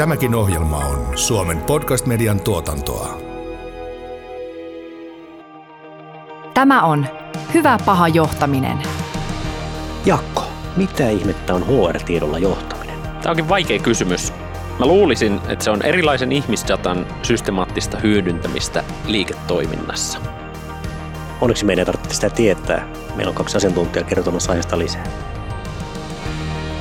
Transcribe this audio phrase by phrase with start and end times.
[0.00, 3.20] Tämäkin ohjelma on Suomen podcast-median tuotantoa.
[6.54, 7.06] Tämä on
[7.54, 8.78] Hyvä paha johtaminen.
[10.06, 10.44] Jakko,
[10.76, 13.00] mitä ihmettä on HR-tiedolla johtaminen?
[13.02, 14.32] Tämä onkin vaikea kysymys.
[14.78, 20.18] Mä luulisin, että se on erilaisen ihmisdatan systemaattista hyödyntämistä liiketoiminnassa.
[21.40, 22.88] Onneksi meidän ei tarvitse sitä tietää.
[23.16, 25.29] Meillä on kaksi asiantuntijaa kertomassa aiheesta lisää.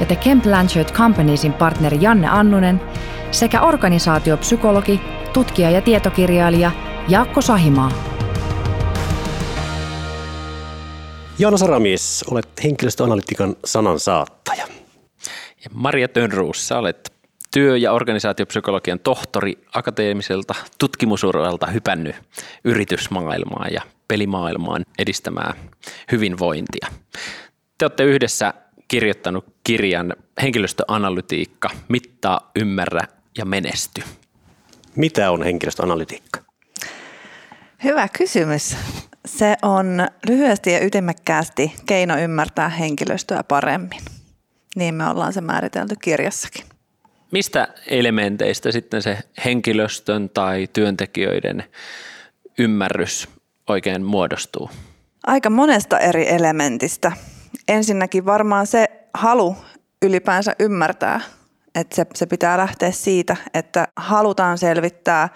[0.00, 2.80] ja The Kemp Blanchard Companiesin partneri Janne Annunen
[3.30, 5.00] sekä organisaatiopsykologi,
[5.32, 6.70] tutkija ja tietokirjailija
[7.08, 7.92] Jaakko Sahimaa.
[11.38, 14.66] Joona Saramies, olet henkilöstöanalytiikan sanansaattaja.
[15.64, 17.12] Ja Maria Tönruus, sä olet
[17.54, 22.16] työ- ja organisaatiopsykologian tohtori akateemiselta tutkimusuralta hypännyt
[22.64, 25.54] yritysmaailmaan ja pelimaailmaan edistämään
[26.12, 26.88] hyvinvointia.
[27.78, 28.54] Te olette yhdessä
[28.90, 33.02] kirjoittanut kirjan Henkilöstöanalytiikka, mittaa, ymmärrä
[33.38, 34.02] ja menesty.
[34.96, 36.40] Mitä on henkilöstöanalytiikka?
[37.84, 38.76] Hyvä kysymys.
[39.26, 44.00] Se on lyhyesti ja ytimekkäästi keino ymmärtää henkilöstöä paremmin.
[44.76, 46.64] Niin me ollaan se määritelty kirjassakin.
[47.32, 51.64] Mistä elementeistä sitten se henkilöstön tai työntekijöiden
[52.58, 53.28] ymmärrys
[53.68, 54.70] oikein muodostuu?
[55.26, 57.12] Aika monesta eri elementistä.
[57.70, 59.56] Ensinnäkin varmaan se halu
[60.02, 61.20] ylipäänsä ymmärtää,
[61.74, 65.28] että se, se pitää lähteä siitä, että halutaan selvittää,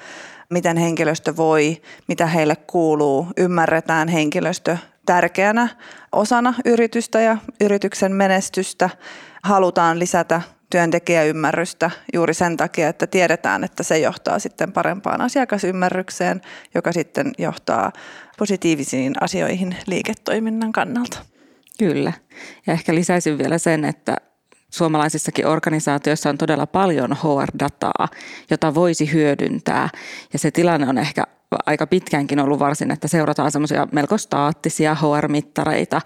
[0.50, 5.68] miten henkilöstö voi, mitä heille kuuluu, ymmärretään henkilöstö tärkeänä
[6.12, 8.90] osana yritystä ja yrityksen menestystä,
[9.42, 16.40] halutaan lisätä työntekijäymmärrystä juuri sen takia, että tiedetään, että se johtaa sitten parempaan asiakasymmärrykseen,
[16.74, 17.92] joka sitten johtaa
[18.38, 21.33] positiivisiin asioihin liiketoiminnan kannalta.
[21.78, 22.12] Kyllä.
[22.66, 24.16] Ja ehkä lisäisin vielä sen, että
[24.70, 28.08] suomalaisissakin organisaatioissa on todella paljon HR-dataa,
[28.50, 29.88] jota voisi hyödyntää.
[30.32, 31.24] Ja se tilanne on ehkä
[31.66, 36.00] aika pitkänkin ollut varsin, että seurataan semmoisia melko staattisia HR-mittareita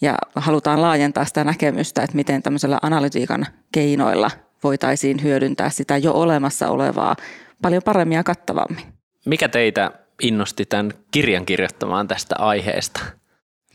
[0.00, 4.30] ja halutaan laajentaa sitä näkemystä, että miten tämmöisellä analytiikan keinoilla
[4.64, 7.16] voitaisiin hyödyntää sitä jo olemassa olevaa
[7.62, 8.84] paljon paremmin ja kattavammin.
[9.26, 9.92] Mikä teitä
[10.22, 13.00] innosti tämän kirjan kirjoittamaan tästä aiheesta?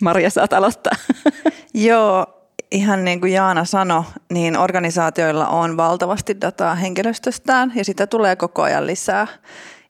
[0.01, 0.93] Maria, saat aloittaa.
[1.73, 2.25] Joo,
[2.71, 4.03] ihan niin kuin Jaana sanoi,
[4.33, 9.27] niin organisaatioilla on valtavasti dataa henkilöstöstään ja sitä tulee koko ajan lisää.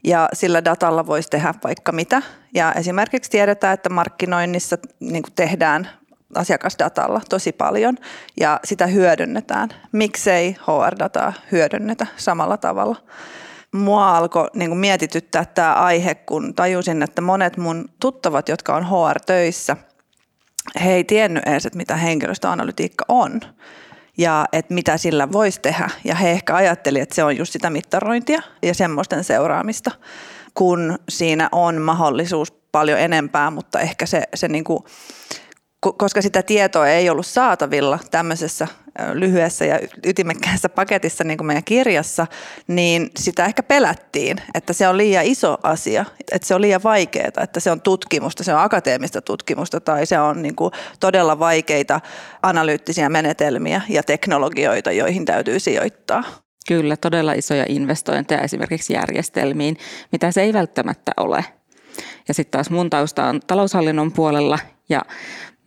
[0.04, 2.22] Ja sillä datalla voisi tehdä vaikka mitä.
[2.54, 5.90] Ja esimerkiksi tiedetään, että markkinoinnissa niin kuin tehdään
[6.36, 7.98] asiakasdatalla tosi paljon
[8.40, 9.70] ja sitä hyödynnetään.
[9.92, 12.96] Miksei HR-dataa hyödynnetä samalla tavalla?
[13.72, 19.78] Mua alkoi niin mietityttää tämä aihe, kun tajusin, että monet mun tuttavat, jotka on HR-töissä,
[20.84, 23.42] he ei tiennyt edes, että mitä henkilöstöanalytiikka on
[24.18, 25.90] ja että mitä sillä voisi tehdä.
[26.04, 29.92] Ja he ehkä ajatteli, että se on just sitä mittarointia ja semmoisten seuraamista,
[30.54, 34.84] kun siinä on mahdollisuus paljon enempää, mutta ehkä se, se niin kuin
[35.98, 38.68] koska sitä tietoa ei ollut saatavilla tämmöisessä
[39.14, 42.28] lyhyessä ja ytimekkäässä paketissa niin kuin meidän kirjassa,
[42.68, 47.44] niin sitä ehkä pelättiin, että se on liian iso asia, että se on liian vaikeaa,
[47.44, 52.02] että se on tutkimusta, se on akateemista tutkimusta tai se on niin kuin todella vaikeita
[52.44, 56.24] analyyttisiä menetelmiä ja teknologioita, joihin täytyy sijoittaa.
[56.68, 59.78] Kyllä, todella isoja investointeja esimerkiksi järjestelmiin,
[60.12, 61.46] mitä se ei välttämättä ole.
[62.28, 64.60] Ja sitten taas mun tausta on taloushallinnon puolella
[64.90, 65.02] ja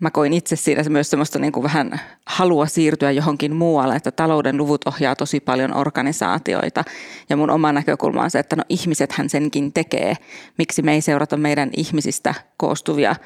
[0.01, 4.57] mä koin itse siinä myös semmoista niin kuin vähän halua siirtyä johonkin muualle, että talouden
[4.57, 6.85] luvut ohjaa tosi paljon organisaatioita.
[7.29, 10.15] Ja mun oma näkökulma on se, että no ihmisethän senkin tekee.
[10.59, 13.17] Miksi me ei seurata meidän ihmisistä koostuvia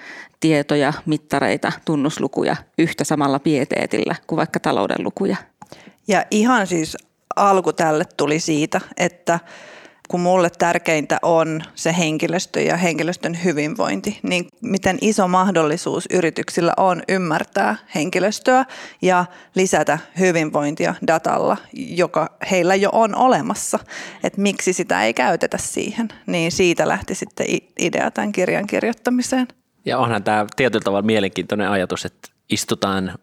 [0.41, 5.37] tietoja, mittareita, tunnuslukuja yhtä samalla pieteetillä kuin vaikka talouden lukuja.
[6.09, 6.97] Ja ihan siis
[7.37, 9.41] alku tälle tuli siitä, että
[10.09, 17.03] kun mulle tärkeintä on se henkilöstö ja henkilöstön hyvinvointi, niin miten iso mahdollisuus yrityksillä on
[17.09, 18.65] ymmärtää henkilöstöä
[19.03, 19.25] ja
[19.55, 23.79] lisätä hyvinvointia datalla, joka heillä jo on olemassa.
[24.25, 27.47] Että miksi sitä ei käytetä siihen, niin siitä lähti sitten
[27.79, 29.49] idea tämän kirjan kirjoittamiseen.
[29.85, 33.19] Ja onhan tämä tietyllä tavalla mielenkiintoinen ajatus, että istutaan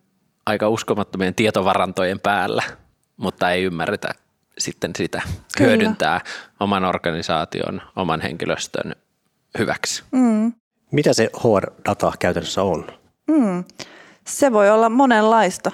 [0.46, 2.64] aika uskomattomien tietovarantojen päällä,
[3.18, 4.14] mutta ei ymmärretä
[4.58, 5.22] sitten sitä
[5.58, 5.70] Kyllä.
[5.70, 6.22] hyödyntää
[6.60, 8.96] oman organisaation, oman henkilöstön
[9.60, 10.04] hyväksi.
[10.12, 10.54] Mm.
[10.92, 12.88] Mitä se HR-data käytännössä on?
[13.28, 13.64] Mm.
[14.28, 15.72] Se voi olla monenlaista.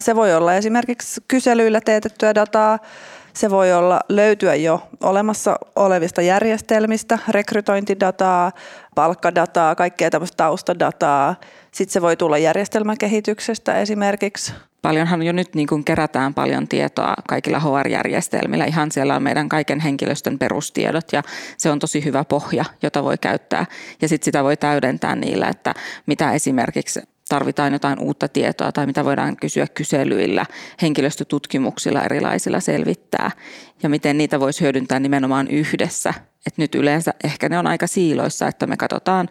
[0.00, 2.78] Se voi olla esimerkiksi kyselyillä teetettyä dataa,
[3.32, 8.52] se voi olla löytyä jo olemassa olevista järjestelmistä, rekrytointidataa,
[8.94, 11.34] palkkadataa, kaikkea tämmöistä taustadataa.
[11.74, 14.52] Sitten se voi tulla järjestelmäkehityksestä esimerkiksi.
[14.82, 18.64] Paljonhan jo nyt niin kuin kerätään paljon tietoa kaikilla HR-järjestelmillä.
[18.64, 21.22] Ihan siellä on meidän kaiken henkilöstön perustiedot ja
[21.58, 23.66] se on tosi hyvä pohja, jota voi käyttää.
[24.02, 25.74] Ja sitten sitä voi täydentää niillä, että
[26.06, 30.46] mitä esimerkiksi tarvitaan jotain uutta tietoa tai mitä voidaan kysyä kyselyillä,
[30.82, 33.30] henkilöstötutkimuksilla erilaisilla selvittää
[33.82, 36.14] ja miten niitä voisi hyödyntää nimenomaan yhdessä.
[36.46, 39.28] Et nyt yleensä ehkä ne on aika siiloissa, että me katsotaan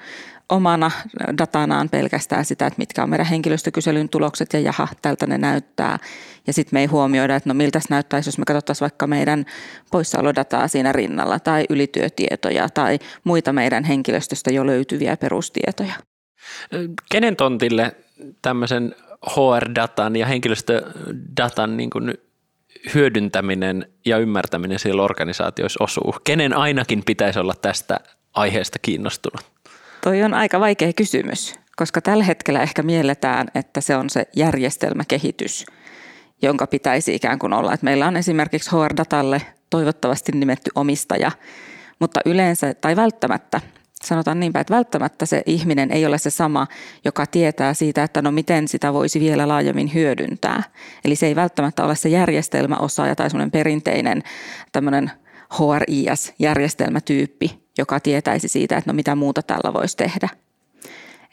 [0.53, 0.91] omana
[1.37, 5.99] datanaan pelkästään sitä, että mitkä on meidän henkilöstökyselyn tulokset ja jaha, tältä ne näyttää.
[6.47, 9.45] Ja sitten me ei huomioida, että no miltä näyttäisi, jos me katsottaisiin vaikka meidän
[9.91, 15.93] poissaolodataa siinä rinnalla tai ylityötietoja tai muita meidän henkilöstöstä jo löytyviä perustietoja.
[17.11, 17.95] Kenen tontille
[18.41, 18.95] tämmöisen
[19.29, 22.13] HR-datan ja henkilöstödatan niin kuin
[22.93, 26.15] hyödyntäminen ja ymmärtäminen siellä organisaatioissa osuu?
[26.23, 27.99] Kenen ainakin pitäisi olla tästä
[28.33, 29.52] aiheesta kiinnostunut?
[30.03, 35.65] Toi on aika vaikea kysymys, koska tällä hetkellä ehkä mielletään, että se on se järjestelmäkehitys,
[36.41, 37.73] jonka pitäisi ikään kuin olla.
[37.73, 41.31] Että meillä on esimerkiksi HR-datalle toivottavasti nimetty omistaja,
[41.99, 43.61] mutta yleensä tai välttämättä
[44.03, 46.67] sanotaan niinpä, että välttämättä se ihminen ei ole se sama,
[47.05, 50.63] joka tietää siitä, että no miten sitä voisi vielä laajemmin hyödyntää.
[51.05, 54.23] Eli se ei välttämättä ole se järjestelmäosaaja tai semmoinen perinteinen
[54.71, 55.11] tämmöinen
[55.59, 60.29] HRIS-järjestelmätyyppi, joka tietäisi siitä, että no mitä muuta tällä voisi tehdä.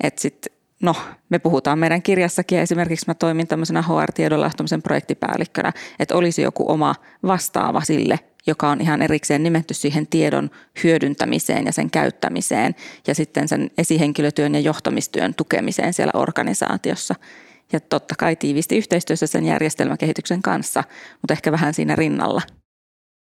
[0.02, 0.46] Et sit,
[0.82, 0.96] no,
[1.28, 4.50] me puhutaan meidän kirjassakin ja esimerkiksi mä toimin tämmöisenä HR-tiedolla
[4.82, 10.50] projektipäällikkönä, että olisi joku oma vastaava sille, joka on ihan erikseen nimetty siihen tiedon
[10.84, 12.74] hyödyntämiseen ja sen käyttämiseen
[13.06, 17.14] ja sitten sen esihenkilötyön ja johtamistyön tukemiseen siellä organisaatiossa.
[17.72, 22.42] Ja totta kai tiivisti yhteistyössä sen järjestelmäkehityksen kanssa, mutta ehkä vähän siinä rinnalla–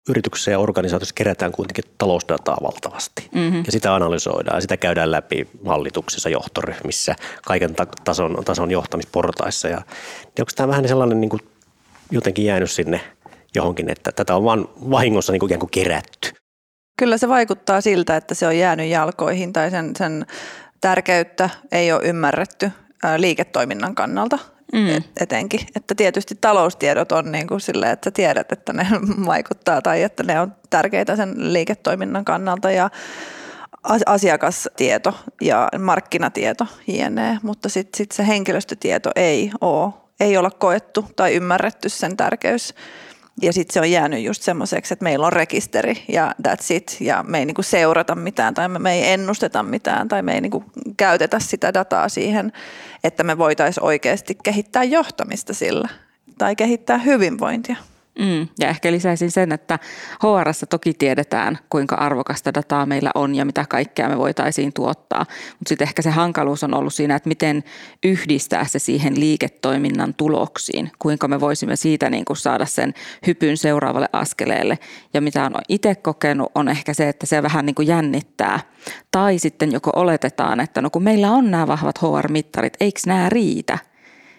[0.08, 3.28] yrityksessä ja organisaatiossa kerätään kuitenkin talousdataa valtavasti.
[3.34, 3.62] Mm-hmm.
[3.66, 7.14] Ja sitä analysoidaan ja sitä käydään läpi hallituksessa, johtoryhmissä,
[7.46, 7.74] kaiken
[8.04, 9.68] tason, tason johtamisportaissa.
[9.68, 11.40] Ja, niin onko tämä vähän sellainen niin kuin
[12.10, 13.00] jotenkin jäänyt sinne
[13.54, 16.32] johonkin, että tätä on vain vahingossa niin kuin ikään kuin kerätty?
[16.98, 20.26] Kyllä se vaikuttaa siltä, että se on jäänyt jalkoihin tai sen, sen
[20.80, 22.70] tärkeyttä ei ole ymmärretty
[23.16, 24.38] liiketoiminnan kannalta
[24.72, 25.02] mm.
[25.20, 25.60] etenkin.
[25.76, 28.86] Että tietysti taloustiedot on niin kuin silleen, että sä tiedät, että ne
[29.26, 32.90] vaikuttaa tai että ne on tärkeitä sen liiketoiminnan kannalta ja
[34.06, 41.34] asiakastieto ja markkinatieto jne, mutta sitten sit se henkilöstötieto ei ole, ei olla koettu tai
[41.34, 42.74] ymmärretty sen tärkeys
[43.42, 46.96] ja sitten se on jäänyt just semmoiseksi, että meillä on rekisteri ja that's it.
[47.00, 50.64] Ja me ei niinku seurata mitään tai me ei ennusteta mitään tai me ei niinku
[50.98, 52.52] käytetä sitä dataa siihen,
[53.04, 55.88] että me voitaisiin oikeasti kehittää johtamista sillä
[56.38, 57.76] tai kehittää hyvinvointia.
[58.18, 59.78] Mm, ja ehkä lisäisin sen, että
[60.22, 65.26] hr toki tiedetään, kuinka arvokasta dataa meillä on ja mitä kaikkea me voitaisiin tuottaa.
[65.28, 67.64] Mutta sitten ehkä se hankaluus on ollut siinä, että miten
[68.04, 70.90] yhdistää se siihen liiketoiminnan tuloksiin.
[70.98, 72.94] Kuinka me voisimme siitä niin kuin saada sen
[73.26, 74.78] hypyn seuraavalle askeleelle.
[75.14, 78.60] Ja mitä on itse kokenut, on ehkä se, että se vähän niin kuin jännittää.
[79.10, 83.78] Tai sitten joko oletetaan, että no kun meillä on nämä vahvat HR-mittarit, eikö nämä riitä?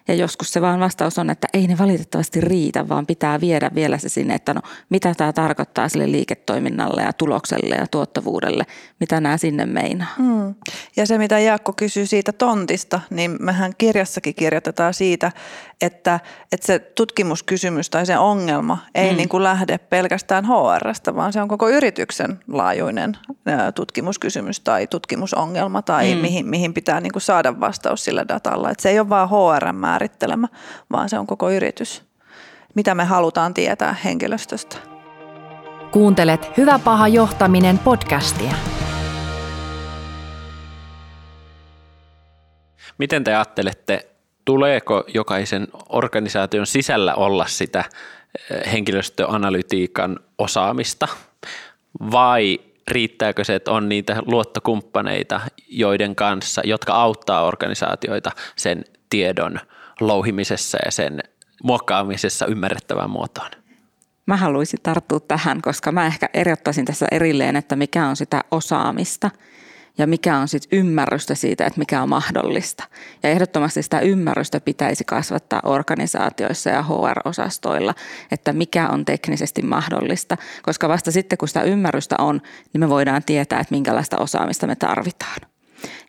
[0.10, 3.98] Ja joskus se vaan vastaus on, että ei ne valitettavasti riitä, vaan pitää viedä vielä
[3.98, 8.66] se sinne, että no mitä tämä tarkoittaa sille liiketoiminnalle ja tulokselle ja tuottavuudelle,
[9.00, 10.14] mitä nämä sinne meinaa.
[10.18, 10.56] Hmm.
[10.96, 15.32] Ja se mitä Jaakko kysyy siitä tontista, niin mehän kirjassakin kirjoitetaan siitä,
[15.82, 16.20] että,
[16.52, 19.18] että se tutkimuskysymys tai se ongelma ei hmm.
[19.18, 23.18] niin kuin lähde pelkästään HRstä, vaan se on koko yrityksen laajuinen
[23.76, 26.22] tutkimuskysymys tai tutkimusongelma tai hmm.
[26.22, 28.72] mihin, mihin pitää niin kuin saada vastaus sillä datalla.
[28.72, 30.48] Että se ei ole vain HR määrittelemä,
[30.92, 32.04] vaan se on koko yritys.
[32.76, 34.78] Mitä me halutaan tietää henkilöstöstä.
[35.92, 38.52] Kuuntelet Hyvä paha johtaminen podcastia.
[42.98, 44.10] Miten te ajattelette,
[44.50, 47.84] tuleeko jokaisen organisaation sisällä olla sitä
[48.52, 51.08] eh, henkilöstöanalytiikan osaamista
[52.12, 59.60] vai riittääkö se, että on niitä luottokumppaneita, joiden kanssa, jotka auttaa organisaatioita sen tiedon
[60.00, 61.20] louhimisessa ja sen
[61.64, 63.52] muokkaamisessa ymmärrettävään muotoon?
[64.26, 69.32] Mä haluaisin tarttua tähän, koska mä ehkä erottaisin tässä erilleen, että mikä on sitä osaamista
[70.00, 72.84] ja mikä on sitten ymmärrystä siitä, että mikä on mahdollista.
[73.24, 77.96] Ja ehdottomasti sitä ymmärrystä pitäisi kasvattaa organisaatioissa ja HR-osastoilla,
[78.32, 82.42] että mikä on teknisesti mahdollista, koska vasta sitten kun sitä ymmärrystä on,
[82.74, 85.42] niin me voidaan tietää, että minkälaista osaamista me tarvitaan.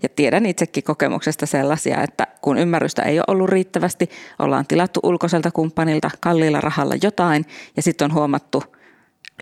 [0.02, 5.50] Ja tiedän itsekin kokemuksesta sellaisia, että kun ymmärrystä ei ole ollut riittävästi, ollaan tilattu ulkoiselta
[5.50, 8.62] kumppanilta kalliilla rahalla jotain ja sitten on huomattu–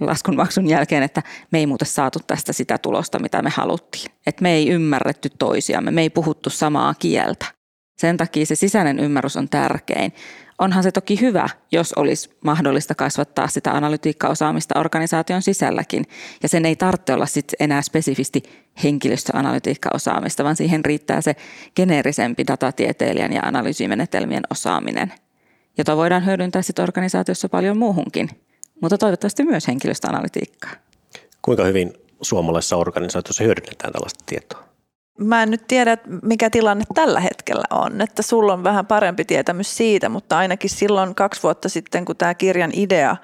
[0.00, 4.11] laskunmaksun jälkeen, että me ei muuten saatu tästä sitä tulosta, mitä me haluttiin.
[4.26, 7.47] Että me ei ymmärretty toisiamme, me ei puhuttu samaa kieltä.
[7.99, 10.12] Sen takia se sisäinen ymmärrys on tärkein.
[10.58, 16.04] Onhan se toki hyvä, jos olisi mahdollista kasvattaa sitä analytiikkaosaamista organisaation sisälläkin.
[16.42, 18.42] Ja sen ei tarvitse olla sit enää spesifisti
[18.85, 21.37] henkilöstöanalytiikkaosaamista, vaan siihen riittää se
[21.76, 25.12] geneerisempi datatieteilijän ja analyysimenetelmien osaaminen,
[25.78, 28.30] jota voidaan hyödyntää sitten organisaatiossa paljon muuhunkin
[28.80, 30.73] mutta toivottavasti myös henkilöstöanalytiikkaa.
[31.42, 31.92] Kuinka hyvin
[32.23, 34.68] suomalaisessa organisaatiossa hyödynnetään tällaista tietoa?
[35.18, 39.76] Mä en nyt tiedä, mikä tilanne tällä hetkellä on, että sulla on vähän parempi tietämys
[39.76, 43.16] siitä, mutta ainakin silloin kaksi vuotta sitten, kun tämä kirjan idea,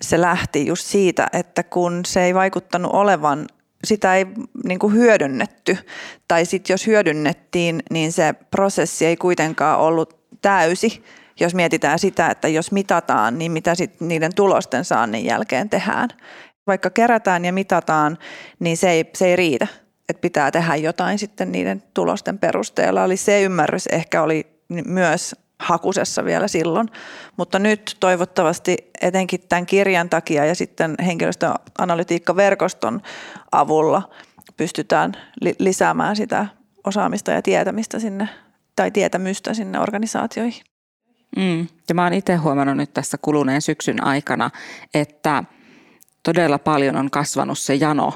[0.00, 3.46] se lähti just siitä, että kun se ei vaikuttanut olevan,
[3.84, 4.26] sitä ei
[4.64, 5.78] niin kuin hyödynnetty,
[6.28, 11.02] tai sitten jos hyödynnettiin, niin se prosessi ei kuitenkaan ollut täysi,
[11.40, 16.08] jos mietitään sitä, että jos mitataan, niin mitä sitten niiden tulosten saannin jälkeen tehdään.
[16.66, 18.18] Vaikka kerätään ja mitataan,
[18.58, 19.66] niin se ei, se ei riitä,
[20.08, 23.04] että pitää tehdä jotain sitten niiden tulosten perusteella.
[23.04, 24.46] Eli se ymmärrys ehkä oli
[24.86, 26.88] myös hakusessa vielä silloin,
[27.36, 33.02] mutta nyt toivottavasti etenkin tämän kirjan takia ja sitten henkilöstöanalytiikkaverkoston
[33.52, 34.10] avulla
[34.56, 35.12] pystytään
[35.58, 36.46] lisäämään sitä
[36.86, 38.28] osaamista ja tietämistä sinne
[38.76, 40.62] tai tietämystä sinne organisaatioihin.
[41.36, 41.66] Mm.
[41.88, 44.50] Ja mä oon itse huomannut nyt tässä kuluneen syksyn aikana,
[44.94, 45.44] että
[46.22, 48.12] todella paljon on kasvanut se jano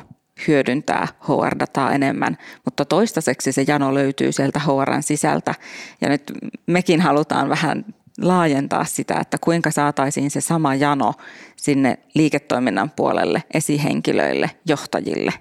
[0.48, 5.54] hyödyntää HR-dataa enemmän, mutta toistaiseksi se jano löytyy sieltä HRn sisältä.
[6.00, 6.32] Ja nyt
[6.66, 7.84] mekin halutaan vähän
[8.20, 11.12] laajentaa sitä, että kuinka saataisiin se sama jano
[11.56, 15.32] sinne liiketoiminnan puolelle, esihenkilöille, johtajille,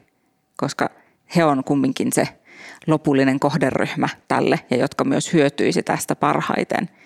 [0.56, 0.90] koska
[1.36, 2.28] he on kumminkin se
[2.88, 6.90] lopullinen kohderyhmä tälle ja jotka myös hyötyisi tästä parhaiten–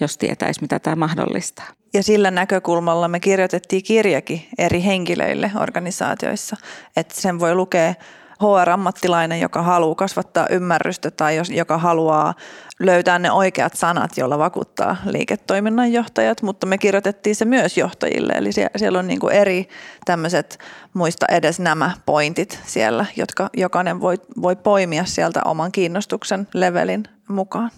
[0.00, 1.66] jos tietäisi, mitä tämä mahdollistaa.
[1.94, 6.56] Ja sillä näkökulmalla me kirjoitettiin kirjakin eri henkilöille organisaatioissa,
[6.96, 7.94] että sen voi lukea
[8.40, 12.34] HR-ammattilainen, joka haluaa kasvattaa ymmärrystä tai jos, joka haluaa
[12.78, 18.32] löytää ne oikeat sanat, joilla vakuuttaa liiketoiminnan johtajat, mutta me kirjoitettiin se myös johtajille.
[18.32, 19.68] Eli siellä on niin kuin eri
[20.04, 20.58] tämmöiset,
[20.94, 27.70] muista edes nämä pointit siellä, jotka jokainen voi, voi poimia sieltä oman kiinnostuksen levelin mukaan.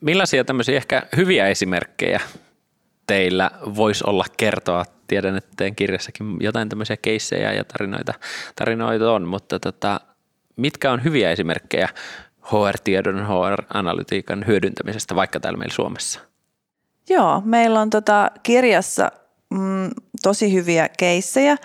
[0.00, 2.20] Millaisia tämmöisiä ehkä hyviä esimerkkejä
[3.06, 4.84] teillä voisi olla kertoa?
[5.06, 8.14] Tiedän, että teidän kirjassakin jotain tämmöisiä keissejä ja tarinoita,
[8.56, 10.00] tarinoita on, mutta tota,
[10.56, 11.88] mitkä on hyviä esimerkkejä
[12.42, 16.20] HR-tiedon, HR-analytiikan hyödyntämisestä vaikka täällä meillä Suomessa?
[17.08, 19.12] Joo, meillä on tota kirjassa
[19.50, 19.90] mm,
[20.22, 21.56] tosi hyviä keissejä.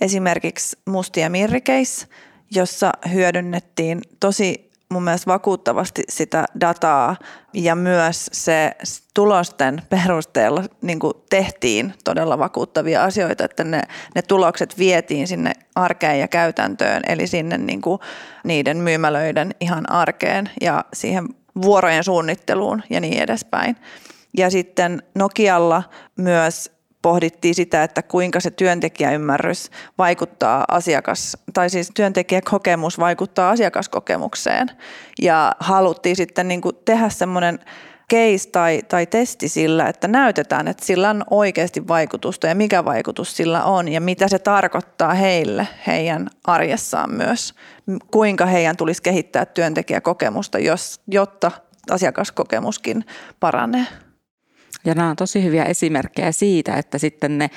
[0.00, 1.60] Esimerkiksi Musti ja Mirri
[2.54, 7.16] jossa hyödynnettiin tosi mun mielestä vakuuttavasti sitä dataa
[7.52, 8.72] ja myös se
[9.14, 10.98] tulosten perusteella niin
[11.30, 13.82] tehtiin todella vakuuttavia asioita, että ne,
[14.14, 18.00] ne tulokset vietiin sinne arkeen ja käytäntöön, eli sinne niin kuin
[18.44, 21.28] niiden myymälöiden ihan arkeen ja siihen
[21.62, 23.76] vuorojen suunnitteluun ja niin edespäin.
[24.36, 25.82] Ja sitten Nokialla
[26.16, 26.75] myös
[27.06, 34.70] pohdittiin sitä, että kuinka se työntekijäymmärrys vaikuttaa asiakas, tai siis työntekijäkokemus vaikuttaa asiakaskokemukseen.
[35.22, 37.58] Ja haluttiin sitten niin kuin tehdä semmoinen
[38.12, 43.36] case tai, tai testi sillä, että näytetään, että sillä on oikeasti vaikutusta ja mikä vaikutus
[43.36, 47.54] sillä on ja mitä se tarkoittaa heille heidän arjessaan myös.
[48.10, 51.50] Kuinka heidän tulisi kehittää työntekijäkokemusta, jos, jotta
[51.90, 53.04] asiakaskokemuskin
[53.40, 54.05] paranee.
[54.86, 57.50] Ja nämä on tosi hyviä esimerkkejä siitä, että sitten ne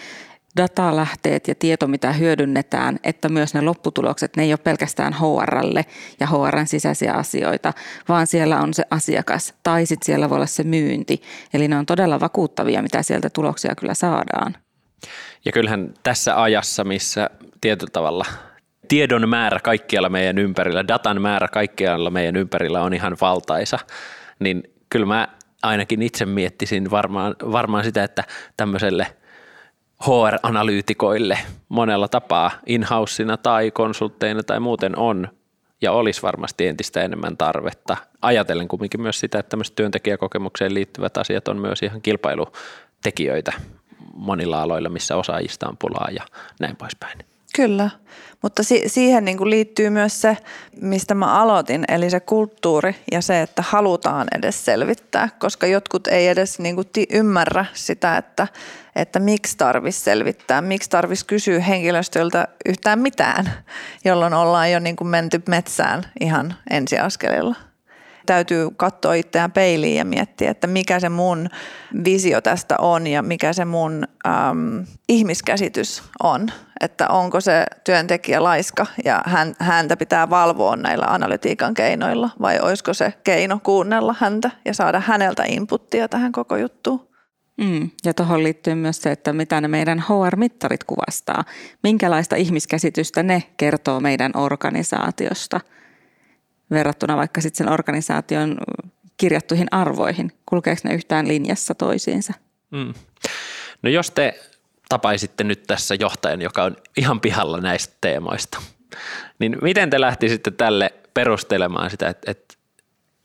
[0.57, 5.85] datalähteet ja tieto, mitä hyödynnetään, että myös ne lopputulokset, ne ei ole pelkästään HRlle
[6.19, 7.73] ja HRn sisäisiä asioita,
[8.09, 11.21] vaan siellä on se asiakas tai sitten siellä voi olla se myynti.
[11.53, 14.57] Eli ne on todella vakuuttavia, mitä sieltä tuloksia kyllä saadaan.
[15.45, 17.29] Ja kyllähän tässä ajassa, missä
[17.61, 18.25] tietyllä tavalla
[18.87, 23.79] tiedon määrä kaikkialla meidän ympärillä, datan määrä kaikkialla meidän ympärillä on ihan valtaisa,
[24.39, 25.27] niin kyllä mä
[25.63, 28.23] ainakin itse miettisin varmaan, varmaan sitä, että
[28.57, 29.07] tämmöiselle
[30.01, 31.39] HR-analyytikoille
[31.69, 32.85] monella tapaa in
[33.43, 35.27] tai konsultteina tai muuten on
[35.81, 37.97] ja olisi varmasti entistä enemmän tarvetta.
[38.21, 43.53] Ajatellen kumminkin myös sitä, että tämmöiset työntekijäkokemukseen liittyvät asiat on myös ihan kilpailutekijöitä
[44.13, 46.23] monilla aloilla, missä osaajista on pulaa ja
[46.59, 47.19] näin poispäin.
[47.55, 47.89] Kyllä,
[48.41, 50.37] mutta si- siihen niin kuin liittyy myös se,
[50.81, 56.27] mistä mä aloitin, eli se kulttuuri ja se, että halutaan edes selvittää, koska jotkut ei
[56.27, 58.47] edes niin kuin ti- ymmärrä sitä, että,
[58.95, 63.51] että miksi tarvitsisi selvittää, miksi tarvitsisi kysyä henkilöstöltä yhtään mitään,
[64.05, 67.68] jolloin ollaan jo niin kuin menty metsään ihan ensiaskelilla
[68.29, 71.49] täytyy katsoa itseään peiliin ja miettiä, että mikä se mun
[72.03, 76.51] visio tästä on ja mikä se mun äm, ihmiskäsitys on.
[76.81, 82.93] Että onko se työntekijä laiska ja hän, häntä pitää valvoa näillä analytiikan keinoilla vai olisiko
[82.93, 87.09] se keino kuunnella häntä ja saada häneltä inputtia tähän koko juttuun.
[87.57, 91.43] Mm, ja tuohon liittyy myös se, että mitä ne meidän HR-mittarit kuvastaa.
[91.83, 95.59] Minkälaista ihmiskäsitystä ne kertoo meidän organisaatiosta–
[96.71, 98.57] verrattuna vaikka sitten sen organisaation
[99.17, 100.31] kirjattuihin arvoihin?
[100.45, 102.33] Kulkeeko ne yhtään linjassa toisiinsa?
[102.71, 102.93] Mm.
[103.81, 104.39] No jos te
[104.89, 108.61] tapaisitte nyt tässä johtajan, joka on ihan pihalla näistä teemoista,
[109.39, 112.55] niin miten te lähtisitte tälle perustelemaan sitä, että, että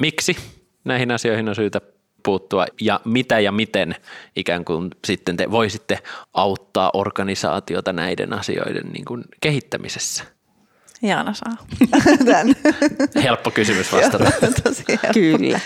[0.03, 0.37] miksi
[0.85, 1.81] näihin asioihin on syytä
[2.25, 3.95] puuttua ja mitä ja miten
[4.37, 5.99] ikään kuin sitten te voisitte
[6.35, 10.25] auttaa organisaatiota näiden asioiden niin kuin kehittämisessä?
[11.05, 11.57] Jaana saa
[12.25, 12.55] tämän.
[13.23, 14.25] Helppo kysymys vastata.
[15.15, 15.61] Kyllä.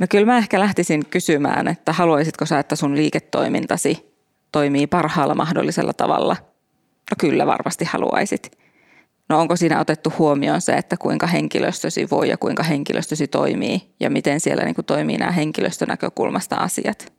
[0.00, 4.14] No kyllä mä ehkä lähtisin kysymään, että haluaisitko sä, että sun liiketoimintasi
[4.52, 6.36] toimii parhaalla mahdollisella tavalla?
[7.10, 8.58] No kyllä varmasti haluaisit.
[9.28, 14.10] No onko siinä otettu huomioon se, että kuinka henkilöstösi voi ja kuinka henkilöstösi toimii ja
[14.10, 17.12] miten siellä niin kuin toimii nämä henkilöstönäkökulmasta asiat?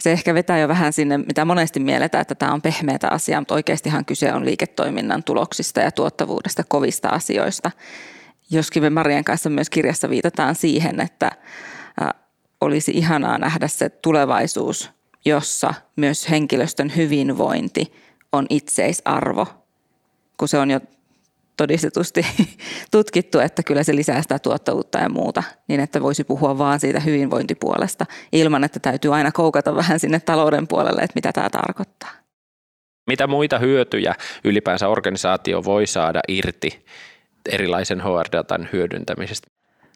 [0.00, 3.54] Se ehkä vetää jo vähän sinne, mitä monesti mielletään, että tämä on pehmeätä asiaa, mutta
[3.54, 7.70] oikeastihan kyse on liiketoiminnan tuloksista ja tuottavuudesta kovista asioista.
[8.50, 11.30] Joskin me Marien kanssa myös kirjassa viitataan siihen, että
[12.60, 14.90] olisi ihanaa nähdä se tulevaisuus,
[15.24, 17.92] jossa myös henkilöstön hyvinvointi
[18.32, 19.46] on itseisarvo,
[20.36, 20.80] kun se on jo
[21.60, 22.26] todistetusti
[22.90, 27.00] tutkittu, että kyllä se lisää sitä tuottavuutta ja muuta, niin että voisi puhua vaan siitä
[27.00, 32.10] hyvinvointipuolesta ilman, että täytyy aina koukata vähän sinne talouden puolelle, että mitä tämä tarkoittaa.
[33.06, 34.14] Mitä muita hyötyjä
[34.44, 36.84] ylipäänsä organisaatio voi saada irti
[37.52, 39.48] erilaisen HR-datan hyödyntämisestä?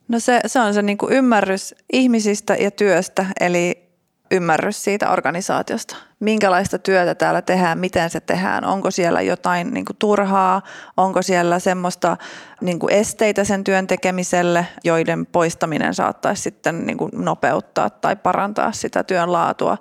[0.09, 3.84] No se, se on se niin kuin ymmärrys ihmisistä ja työstä, eli
[4.31, 5.97] ymmärrys siitä organisaatiosta.
[6.21, 10.63] Minkälaista työtä täällä tehdään, miten se tehdään, onko siellä jotain niin kuin turhaa,
[10.97, 12.17] onko siellä semmoista
[12.61, 18.73] niin kuin esteitä sen työn tekemiselle, joiden poistaminen saattaisi sitten niin kuin nopeuttaa tai parantaa
[18.73, 19.79] sitä työn laatua.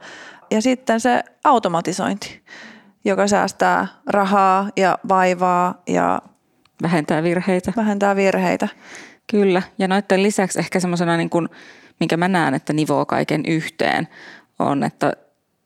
[0.52, 2.44] Ja sitten se automatisointi,
[3.06, 6.22] joka säästää rahaa ja vaivaa ja
[6.82, 7.74] vähentää virheitä.
[7.76, 8.68] Vähentää virheitä.
[9.32, 11.50] Kyllä, ja noiden lisäksi ehkä semmoisena niin kuin
[12.00, 14.08] minkä mä näen, että nivoo kaiken yhteen,
[14.60, 15.14] on, että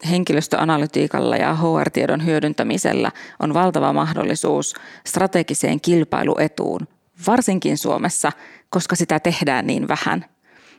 [0.09, 6.87] henkilöstöanalytiikalla ja HR-tiedon hyödyntämisellä on valtava mahdollisuus strategiseen kilpailuetuun,
[7.27, 8.31] varsinkin Suomessa,
[8.69, 10.25] koska sitä tehdään niin vähän.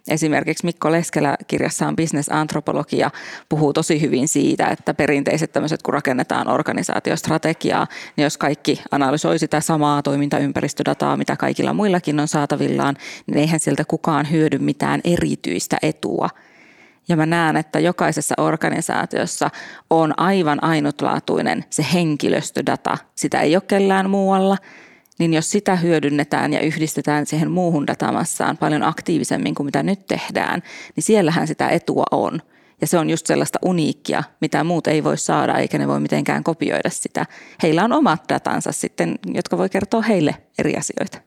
[0.09, 3.11] Esimerkiksi Mikko Leskelä kirjassaan Business Antropologia
[3.49, 9.61] puhuu tosi hyvin siitä, että perinteiset tämmöiset, kun rakennetaan organisaatiostrategiaa, niin jos kaikki analysoi sitä
[9.61, 16.29] samaa toimintaympäristödataa, mitä kaikilla muillakin on saatavillaan, niin eihän sieltä kukaan hyödy mitään erityistä etua–
[17.09, 19.51] ja mä näen, että jokaisessa organisaatiossa
[19.91, 22.99] on aivan ainutlaatuinen se henkilöstödata.
[23.15, 24.57] Sitä ei ole kellään muualla.
[25.19, 30.63] Niin jos sitä hyödynnetään ja yhdistetään siihen muuhun datamassaan paljon aktiivisemmin kuin mitä nyt tehdään,
[30.97, 32.43] niin siellähän sitä etua on.
[32.81, 36.45] Ja se on just sellaista uniikkia, mitä muut ei voi saada, eikä ne voi mitenkään
[36.45, 37.27] kopioida sitä.
[37.63, 41.19] Heillä on omat datansa sitten, jotka voi kertoa heille eri asioita.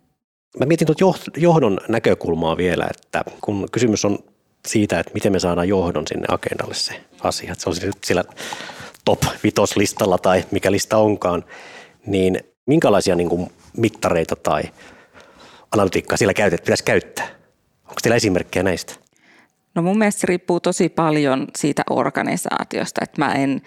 [0.60, 4.20] Mä mietin tuota johdon näkökulmaa vielä, että kun kysymys on
[4.68, 7.52] siitä, että miten me saadaan johdon sinne agendalle se asia.
[7.52, 8.24] Että se on siellä
[9.06, 11.44] top vitoslistalla tai mikä lista onkaan,
[12.06, 14.64] niin minkälaisia niin kuin mittareita tai
[15.72, 17.28] analytiikkaa siellä käytet, pitäisi käyttää?
[17.84, 18.94] Onko teillä esimerkkejä näistä?
[19.76, 23.62] No mun mielestä se riippuu tosi paljon siitä organisaatiosta, että mä en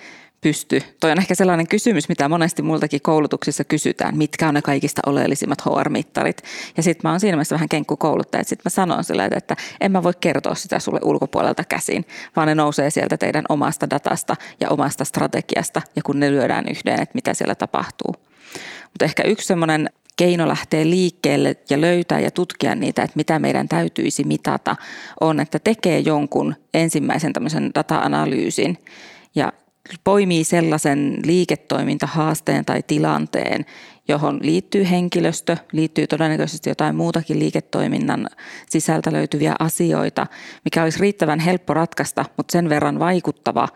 [0.45, 0.83] pysty.
[1.01, 5.59] Toi on ehkä sellainen kysymys, mitä monesti multakin koulutuksissa kysytään, mitkä on ne kaikista oleellisimmat
[5.63, 6.43] HR-mittarit.
[6.77, 9.93] Ja sitten mä oon siinä mielessä vähän kenkkukouluttaja, että sitten mä sanon sille, että en
[9.93, 12.05] mä voi kertoa sitä sulle ulkopuolelta käsin,
[12.37, 17.01] vaan ne nousee sieltä teidän omasta datasta ja omasta strategiasta ja kun ne lyödään yhden,
[17.03, 18.15] että mitä siellä tapahtuu.
[18.95, 23.69] Mutta ehkä yksi semmoinen keino lähteä liikkeelle ja löytää ja tutkia niitä, että mitä meidän
[23.69, 24.77] täytyisi mitata,
[25.21, 28.79] on, että tekee jonkun ensimmäisen tämmöisen data-analyysin
[29.35, 29.53] ja
[30.05, 33.67] poimii sellaisen liiketoimintahaasteen tai tilanteen,
[34.09, 38.29] johon liittyy henkilöstö, liittyy todennäköisesti jotain muutakin liiketoiminnan
[38.71, 40.27] sisältä löytyviä asioita,
[40.65, 43.69] mikä olisi riittävän helppo ratkaista, mutta sen verran vaikuttava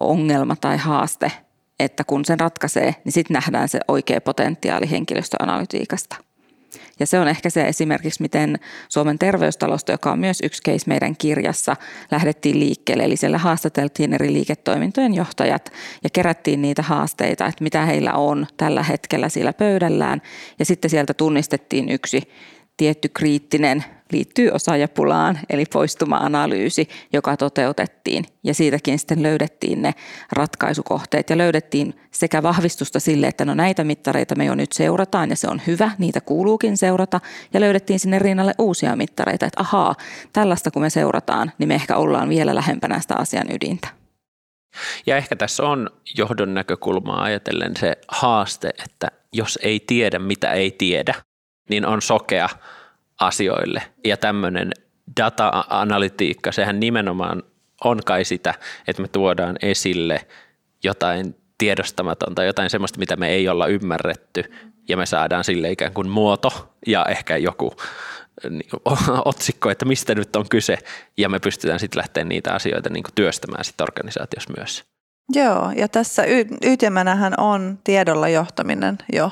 [0.00, 1.32] ongelma tai haaste,
[1.80, 6.16] että kun sen ratkaisee, niin sitten nähdään se oikea potentiaali henkilöstöanalytiikasta.
[7.00, 8.58] Ja se on ehkä se esimerkiksi, miten
[8.88, 11.76] Suomen terveystalosta, joka on myös yksi case meidän kirjassa,
[12.10, 13.04] lähdettiin liikkeelle.
[13.04, 15.72] Eli siellä haastateltiin eri liiketoimintojen johtajat
[16.04, 20.22] ja kerättiin niitä haasteita, että mitä heillä on tällä hetkellä siellä pöydällään.
[20.58, 22.22] Ja sitten sieltä tunnistettiin yksi
[22.76, 28.24] tietty kriittinen liittyy osaajapulaan, eli poistuma-analyysi, joka toteutettiin.
[28.44, 29.94] Ja siitäkin sitten löydettiin ne
[30.32, 35.36] ratkaisukohteet ja löydettiin sekä vahvistusta sille, että no näitä mittareita me jo nyt seurataan ja
[35.36, 37.20] se on hyvä, niitä kuuluukin seurata.
[37.54, 39.94] Ja löydettiin sinne rinnalle uusia mittareita, että ahaa,
[40.32, 43.88] tällaista kun me seurataan, niin me ehkä ollaan vielä lähempänä sitä asian ydintä.
[45.06, 50.70] Ja ehkä tässä on johdon näkökulmaa ajatellen se haaste, että jos ei tiedä, mitä ei
[50.70, 51.14] tiedä,
[51.70, 52.48] niin on sokea
[53.26, 53.82] asioille.
[54.04, 54.72] Ja tämmöinen
[55.20, 57.42] data-analytiikka, sehän nimenomaan
[57.84, 58.54] on kai sitä,
[58.88, 60.26] että me tuodaan esille
[60.84, 64.44] jotain tiedostamatonta, jotain semmoista, mitä me ei olla ymmärretty,
[64.88, 67.76] ja me saadaan sille ikään kuin muoto ja ehkä joku
[68.50, 68.70] niin,
[69.24, 70.78] otsikko, että mistä nyt on kyse,
[71.16, 74.84] ja me pystytään sitten lähteä niitä asioita niin kuin työstämään sitten organisaatiossa myös.
[75.34, 79.30] Joo, ja tässä y- ytimenähän on tiedolla johtaminen jo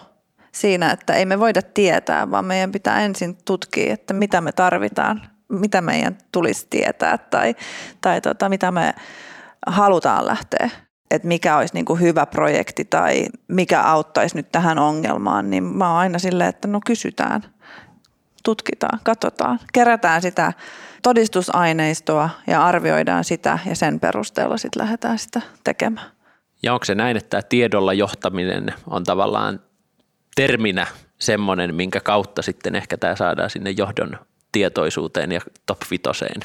[0.53, 5.23] siinä, että ei me voida tietää, vaan meidän pitää ensin tutkia, että mitä me tarvitaan,
[5.49, 7.55] mitä meidän tulisi tietää tai,
[8.01, 8.95] tai tota, mitä me
[9.67, 10.71] halutaan lähteä
[11.11, 15.91] että mikä olisi niin kuin hyvä projekti tai mikä auttaisi nyt tähän ongelmaan, niin mä
[15.91, 17.43] oon aina silleen, että no kysytään,
[18.45, 20.53] tutkitaan, katsotaan, kerätään sitä
[21.03, 26.07] todistusaineistoa ja arvioidaan sitä ja sen perusteella sitten lähdetään sitä tekemään.
[26.63, 29.61] Ja onko se näin, että tiedolla johtaminen on tavallaan
[30.35, 30.87] terminä
[31.19, 34.19] semmoinen, minkä kautta sitten ehkä tämä saadaan sinne johdon
[34.53, 36.41] tietoisuuteen ja top vitoseen.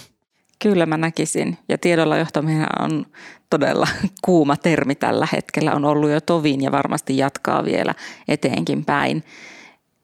[0.59, 1.57] Kyllä mä näkisin.
[1.69, 3.05] Ja tiedolla johtaminen on
[3.49, 3.87] todella
[4.25, 5.73] kuuma termi tällä hetkellä.
[5.73, 7.93] On ollut jo tovin ja varmasti jatkaa vielä
[8.27, 9.23] eteenkin päin.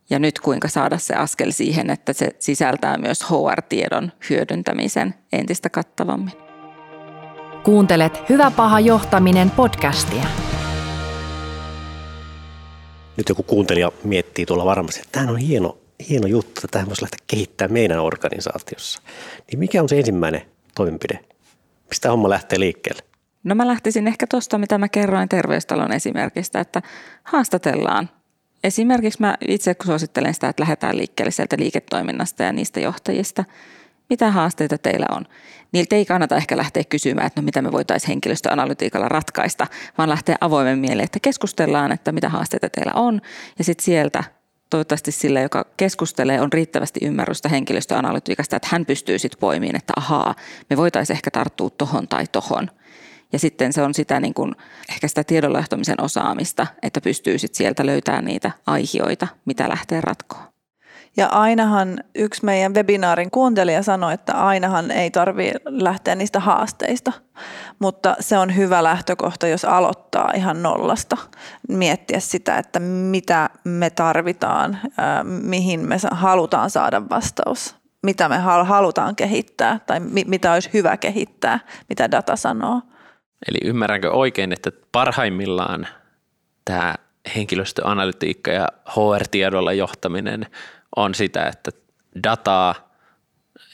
[0.10, 6.34] Ja nyt kuinka saada se askel siihen, että se sisältää myös HR-tiedon hyödyntämisen entistä kattavammin.
[7.63, 10.24] Kuuntelet Hyvä paha johtaminen podcastia
[13.21, 15.77] nyt joku kuuntelija miettii tuolla varmasti, että tämä on hieno,
[16.10, 19.01] hieno juttu, että tähän voisi lähteä kehittämään meidän organisaatiossa.
[19.51, 20.41] Niin mikä on se ensimmäinen
[20.75, 21.19] toimenpide?
[21.89, 23.01] Mistä homma lähtee liikkeelle?
[23.43, 26.81] No mä lähtisin ehkä tuosta, mitä mä kerroin terveystalon esimerkistä, että
[27.23, 28.10] haastatellaan.
[28.63, 33.45] Esimerkiksi mä itse suosittelen sitä, että lähdetään liikkeelle sieltä liiketoiminnasta ja niistä johtajista–
[34.12, 35.26] mitä haasteita teillä on.
[35.71, 40.36] Niiltä ei kannata ehkä lähteä kysymään, että no mitä me voitaisiin henkilöstöanalytiikalla ratkaista, vaan lähteä
[40.41, 43.21] avoimen mieleen, että keskustellaan, että mitä haasteita teillä on.
[43.58, 44.24] Ja sitten sieltä
[44.69, 50.36] toivottavasti sille, joka keskustelee, on riittävästi ymmärrystä henkilöstöanalytiikasta, että hän pystyy sitten poimiin, että ahaa,
[50.69, 52.71] me voitaisiin ehkä tarttua tohon tai tohon.
[53.34, 54.56] Ja sitten se on sitä niin kuin,
[54.89, 60.51] ehkä sitä tiedonlähtömisen osaamista, että pystyy sitten sieltä löytämään niitä aihioita, mitä lähtee ratkoa.
[61.17, 67.12] Ja ainahan yksi meidän webinaarin kuuntelija sanoi, että ainahan ei tarvitse lähteä niistä haasteista,
[67.80, 71.17] mutta se on hyvä lähtökohta, jos aloittaa ihan nollasta.
[71.67, 74.78] Miettiä sitä, että mitä me tarvitaan,
[75.24, 82.12] mihin me halutaan saada vastaus, mitä me halutaan kehittää tai mitä olisi hyvä kehittää, mitä
[82.12, 82.82] data sanoo.
[83.47, 85.88] Eli ymmärränkö oikein, että parhaimmillaan
[86.65, 86.95] tämä
[87.36, 90.45] henkilöstöanalytiikka ja HR-tiedolla johtaminen–
[90.95, 91.71] on sitä, että
[92.23, 92.91] dataa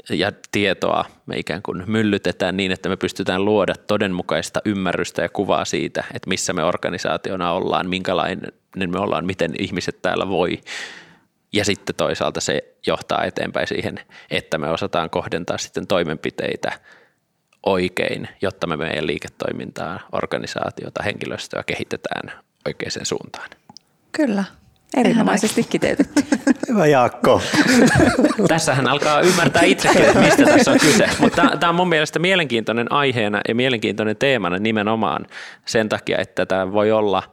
[0.09, 5.65] ja tietoa me ikään kuin myllytetään niin, että me pystytään luoda todenmukaista ymmärrystä ja kuvaa
[5.65, 10.61] siitä, että missä me organisaationa ollaan, minkälainen me ollaan, miten ihmiset täällä voi.
[11.53, 13.99] Ja sitten toisaalta se johtaa eteenpäin siihen,
[14.31, 16.79] että me osataan kohdentaa sitten toimenpiteitä
[17.65, 23.49] oikein, jotta me meidän liiketoimintaa, organisaatiota, henkilöstöä kehitetään oikeaan suuntaan.
[24.11, 24.43] Kyllä.
[24.93, 26.23] Erinomaisesti kiteytetty.
[26.69, 27.41] Hyvä Jaakko.
[28.47, 31.09] Tässähän alkaa ymmärtää itsekin, että mistä tässä on kyse.
[31.19, 35.25] Mutta tämä on mun mielestä mielenkiintoinen aiheena ja mielenkiintoinen teemana nimenomaan
[35.65, 37.23] sen takia, että tämä voi olla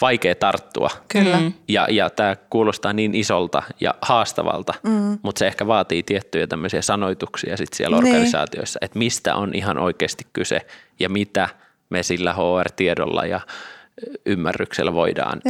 [0.00, 0.90] vaikea tarttua.
[1.08, 1.40] Kyllä.
[1.40, 1.52] Mm.
[1.68, 5.18] Ja, ja tämä kuulostaa niin isolta ja haastavalta, mm.
[5.22, 8.06] mutta se ehkä vaatii tiettyjä tämmöisiä sanoituksia sit siellä niin.
[8.06, 10.60] organisaatioissa, että mistä on ihan oikeasti kyse
[11.00, 11.48] ja mitä
[11.90, 13.40] me sillä HR-tiedolla ja
[14.26, 15.40] ymmärryksellä voidaan,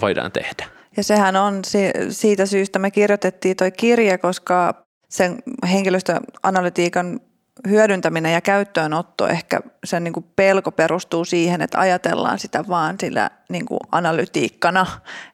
[0.00, 0.79] voidaan tehdä.
[1.00, 1.62] Ja sehän on
[2.10, 5.38] siitä syystä me kirjoitettiin toi kirja, koska sen
[5.72, 7.20] henkilöstöanalytiikan
[7.68, 13.30] hyödyntäminen ja käyttöönotto ehkä sen niin kuin pelko perustuu siihen, että ajatellaan sitä vaan sillä
[13.48, 14.86] niin kuin analytiikkana,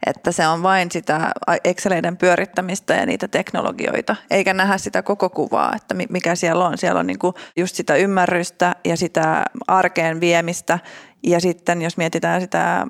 [0.07, 1.33] että se on vain sitä
[1.65, 6.79] Exceleiden pyörittämistä ja niitä teknologioita, eikä nähdä sitä koko kuvaa, että mikä siellä on.
[6.79, 10.79] Siellä on niin kuin just sitä ymmärrystä ja sitä arkeen viemistä
[11.27, 12.87] Ja sitten jos mietitään sitä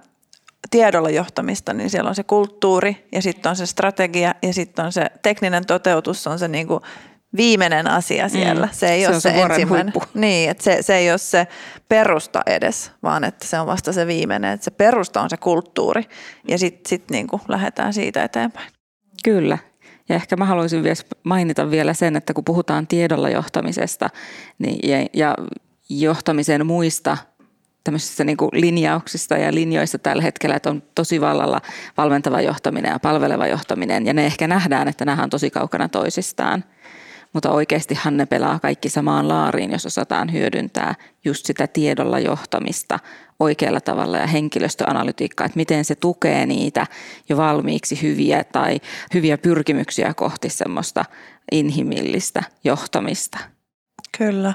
[0.70, 4.92] tiedolla johtamista, niin siellä on se kulttuuri ja sitten on se strategia ja sitten on
[4.92, 6.80] se tekninen toteutus, on se niin kuin
[7.36, 8.66] viimeinen asia siellä.
[8.66, 8.72] Mm.
[8.72, 9.92] Se ei se ole se, se ensimmäinen.
[9.94, 10.02] huippu.
[10.14, 11.46] Niin, että se, se ei ole se
[11.88, 14.52] perusta edes, vaan että se on vasta se viimeinen.
[14.52, 16.04] Että se perusta on se kulttuuri
[16.48, 18.70] ja sitten sit niin kuin lähdetään siitä eteenpäin.
[19.24, 19.58] Kyllä.
[20.08, 24.10] Ja ehkä mä haluaisin vielä mainita vielä sen, että kun puhutaan tiedolla johtamisesta
[24.58, 25.34] niin, ja, ja
[25.88, 27.16] johtamisen muista
[27.86, 31.60] tämmöisistä niin kuin linjauksista ja linjoista tällä hetkellä, että on tosi vallalla
[31.96, 36.64] valmentava johtaminen ja palveleva johtaminen, ja ne ehkä nähdään, että nämä on tosi kaukana toisistaan.
[37.32, 40.94] Mutta oikeastihan ne pelaa kaikki samaan laariin, jos osataan hyödyntää
[41.24, 42.98] just sitä tiedolla johtamista
[43.40, 46.86] oikealla tavalla ja henkilöstöanalytiikkaa, että miten se tukee niitä
[47.28, 48.80] jo valmiiksi hyviä tai
[49.14, 51.04] hyviä pyrkimyksiä kohti semmoista
[51.52, 53.38] inhimillistä johtamista.
[54.18, 54.54] Kyllä.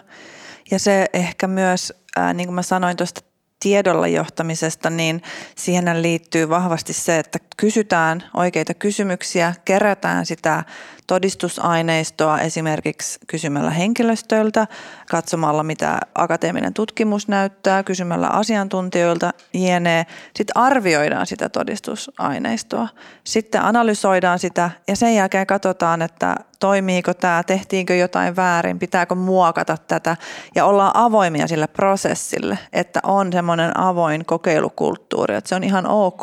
[0.72, 3.22] Ja se ehkä myös, ää, niin kuin mä sanoin tuosta
[3.60, 5.22] tiedolla johtamisesta, niin
[5.56, 10.64] siihen liittyy vahvasti se, että kysytään oikeita kysymyksiä, kerätään sitä
[11.08, 14.68] todistusaineistoa esimerkiksi kysymällä henkilöstöltä,
[15.10, 20.06] katsomalla mitä akateeminen tutkimus näyttää, kysymällä asiantuntijoilta, jne.
[20.36, 22.88] Sitten arvioidaan sitä todistusaineistoa,
[23.24, 29.78] sitten analysoidaan sitä ja sen jälkeen katsotaan, että toimiiko tämä, tehtiinkö jotain väärin, pitääkö muokata
[29.88, 30.18] tätä.
[30.56, 36.22] Ja ollaan avoimia sille prosessille, että on semmoinen avoin kokeilukulttuuri, että se on ihan ok,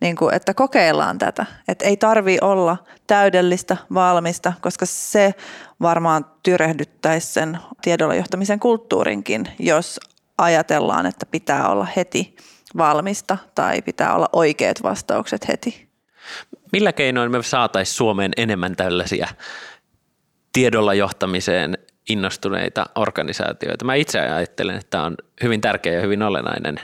[0.00, 5.34] niin kuin, että kokeillaan tätä, että ei tarvi olla täydellistä, valmista, koska se
[5.80, 10.00] varmaan tyrehdyttäisi sen tiedolla johtamisen kulttuurinkin, jos
[10.38, 12.36] ajatellaan, että pitää olla heti
[12.76, 15.88] valmista tai pitää olla oikeat vastaukset heti.
[16.72, 19.28] Millä keinoin me saataisiin Suomeen enemmän tällaisia
[20.52, 23.84] tiedolla johtamiseen innostuneita organisaatioita?
[23.84, 26.80] Mä itse ajattelen, että tämä on hyvin tärkeä ja hyvin olennainen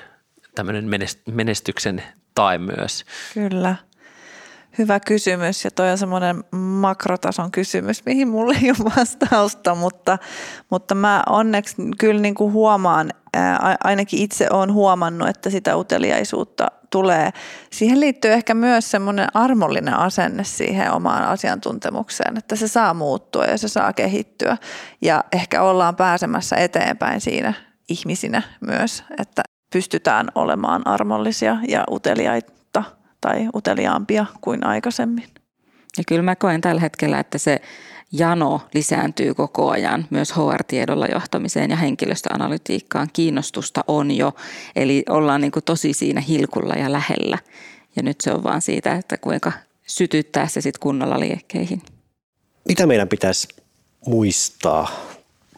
[0.55, 0.91] tämmöinen
[1.27, 2.03] menestyksen
[2.35, 3.05] tae myös.
[3.35, 3.77] Kyllä.
[4.79, 10.19] Hyvä kysymys ja toi on semmoinen makrotason kysymys, mihin mulle ei ole vastausta, mutta,
[10.71, 13.11] mutta mä onneksi kyllä niin kuin huomaan,
[13.85, 17.31] ainakin itse olen huomannut, että sitä uteliaisuutta tulee.
[17.71, 23.59] Siihen liittyy ehkä myös semmoinen armollinen asenne siihen omaan asiantuntemukseen, että se saa muuttua ja
[23.59, 24.57] se saa kehittyä
[25.03, 27.53] ja ehkä ollaan pääsemässä eteenpäin siinä
[27.89, 32.64] ihmisinä myös, että pystytään olemaan armollisia ja uteliaita
[33.25, 35.25] tai uteliaampia kuin aikaisemmin.
[35.99, 37.61] Ja kyllä mä koen tällä hetkellä, että se
[38.13, 43.09] jano lisääntyy koko ajan myös HR-tiedolla johtamiseen ja henkilöstöanalytiikkaan.
[43.13, 44.33] Kiinnostusta on jo,
[44.77, 47.39] eli ollaan niin kuin tosi siinä hilkulla ja lähellä.
[47.97, 49.53] Ja nyt se on vaan siitä, että kuinka
[49.87, 51.83] sytyttää se sitten kunnolla liekkeihin.
[52.69, 53.49] Mitä meidän pitäisi
[54.07, 54.91] muistaa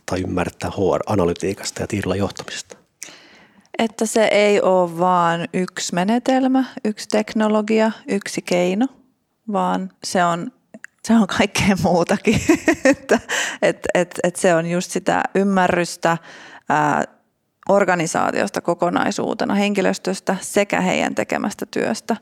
[0.07, 2.76] tai ymmärtää HR-analytiikasta ja tiedolla johtamisesta?
[3.79, 8.87] Että se ei ole vaan yksi menetelmä, yksi teknologia, yksi keino,
[9.53, 10.53] vaan se on,
[11.05, 12.41] se on kaikkea muutakin.
[12.85, 13.19] että
[13.63, 16.19] et, et, et se on just sitä ymmärrystä
[16.69, 17.05] ää,
[17.69, 22.17] organisaatiosta kokonaisuutena, henkilöstöstä sekä heidän tekemästä työstä.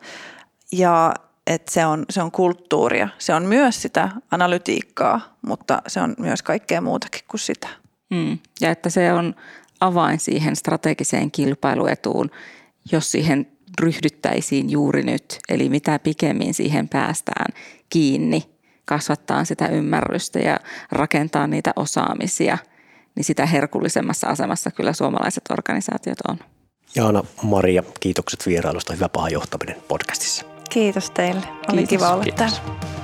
[0.72, 1.14] Ja
[1.46, 3.08] että se on, se on kulttuuria.
[3.18, 7.68] Se on myös sitä analytiikkaa, mutta se on myös kaikkea muutakin kuin sitä.
[8.10, 8.38] Mm.
[8.60, 9.34] Ja että se on
[9.84, 12.30] avain siihen strategiseen kilpailuetuun,
[12.92, 13.46] jos siihen
[13.80, 15.38] ryhdyttäisiin juuri nyt.
[15.48, 17.52] Eli mitä pikemmin siihen päästään
[17.90, 18.42] kiinni,
[18.84, 20.56] kasvattaa sitä ymmärrystä ja
[20.92, 22.58] rakentaa niitä osaamisia,
[23.14, 26.38] niin sitä herkullisemmassa asemassa kyllä suomalaiset organisaatiot on.
[26.96, 28.92] Jaana, Maria, kiitokset vierailusta.
[28.92, 30.44] Hyvä paha johtaminen podcastissa.
[30.70, 31.42] Kiitos teille.
[31.68, 31.88] Oli Kiitos.
[31.88, 32.60] kiva olla Kiitos.
[32.60, 33.03] täällä.